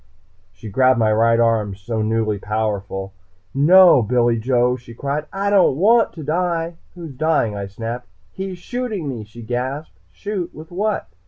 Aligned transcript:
She 0.51 0.67
grabbed 0.67 0.97
my 0.97 1.13
right 1.13 1.39
arm, 1.39 1.75
so 1.75 2.01
newly 2.01 2.39
powerful. 2.39 3.13
"No, 3.53 4.01
Billy 4.01 4.39
Joe!" 4.39 4.75
she 4.75 4.95
cried. 4.95 5.27
"I 5.31 5.51
don't 5.51 5.77
want 5.77 6.11
to 6.13 6.23
die!" 6.23 6.77
"Who's 6.95 7.13
dying?" 7.13 7.55
I 7.55 7.67
snapped. 7.67 8.07
"He's 8.31 8.57
shooting 8.57 9.07
me!" 9.07 9.23
she 9.25 9.43
gasped. 9.43 9.99
Shoot? 10.11 10.55
With 10.55 10.71
what? 10.71 11.07